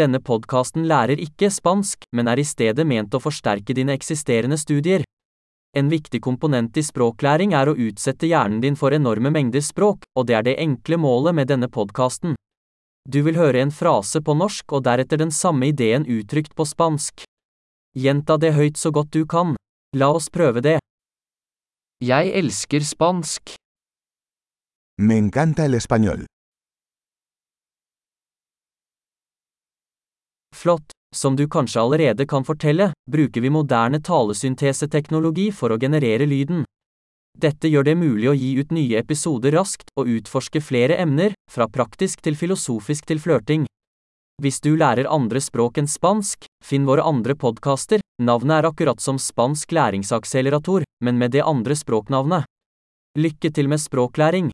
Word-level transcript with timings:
Denne 0.00 0.20
podkasten 0.24 0.86
lærer 0.88 1.20
ikke 1.20 1.50
spansk, 1.52 2.06
men 2.16 2.28
er 2.30 2.40
i 2.40 2.46
stedet 2.46 2.86
ment 2.88 3.12
å 3.12 3.20
forsterke 3.20 3.74
dine 3.76 3.92
eksisterende 3.98 4.56
studier. 4.56 5.04
En 5.76 5.90
viktig 5.92 6.22
komponent 6.24 6.78
i 6.80 6.82
språklæring 6.82 7.52
er 7.54 7.68
å 7.68 7.76
utsette 7.76 8.30
hjernen 8.30 8.62
din 8.64 8.78
for 8.80 8.96
enorme 8.96 9.30
mengder 9.34 9.60
språk, 9.60 10.06
og 10.16 10.26
det 10.30 10.38
er 10.38 10.46
det 10.46 10.56
enkle 10.62 10.96
målet 11.04 11.36
med 11.36 11.50
denne 11.52 11.68
podkasten. 11.68 12.34
Du 13.04 13.20
vil 13.26 13.36
høre 13.36 13.60
en 13.60 13.74
frase 13.74 14.22
på 14.24 14.34
norsk 14.40 14.72
og 14.72 14.86
deretter 14.88 15.20
den 15.20 15.34
samme 15.34 15.68
ideen 15.68 16.08
uttrykt 16.08 16.56
på 16.56 16.64
spansk. 16.64 17.26
Gjenta 17.92 18.38
det 18.40 18.54
høyt 18.56 18.80
så 18.80 18.94
godt 18.94 19.12
du 19.12 19.26
kan. 19.26 19.56
La 19.96 20.10
oss 20.16 20.30
prøve 20.32 20.64
det. 20.64 20.78
Jeg 22.00 22.32
elsker 22.40 22.86
spansk. 22.86 23.56
Me 25.00 25.20
encanta 25.20 25.68
el 25.68 25.76
español. 25.76 26.24
Flott. 30.60 30.92
Som 31.16 31.36
du 31.36 31.48
kanskje 31.48 31.80
allerede 31.80 32.26
kan 32.26 32.44
fortelle, 32.44 32.92
bruker 33.10 33.40
vi 33.40 33.50
moderne 33.50 34.00
talesynteseteknologi 34.04 35.48
for 35.56 35.72
å 35.72 35.78
generere 35.80 36.26
lyden. 36.28 36.66
Dette 37.40 37.70
gjør 37.70 37.86
det 37.88 37.94
mulig 37.96 38.28
å 38.28 38.34
gi 38.36 38.50
ut 38.60 38.74
nye 38.76 39.00
episoder 39.00 39.56
raskt 39.56 39.88
og 39.96 40.10
utforske 40.12 40.60
flere 40.60 40.98
emner, 41.00 41.32
fra 41.50 41.64
praktisk 41.64 42.20
til 42.20 42.36
filosofisk 42.36 43.08
til 43.08 43.22
flørting. 43.24 43.64
Hvis 44.44 44.60
du 44.60 44.74
lærer 44.76 45.08
andre 45.08 45.40
språk 45.40 45.80
enn 45.80 45.88
spansk, 45.88 46.44
finn 46.64 46.84
våre 46.84 47.08
andre 47.08 47.38
podkaster, 47.40 48.04
navnet 48.20 48.60
er 48.60 48.68
akkurat 48.68 49.00
som 49.00 49.16
Spansk 49.16 49.72
læringsakselerator, 49.72 50.84
men 51.00 51.16
med 51.16 51.32
det 51.32 51.40
andre 51.40 51.76
språknavnet. 51.76 52.44
Lykke 53.16 53.48
til 53.48 53.72
med 53.72 53.80
språklæring! 53.80 54.52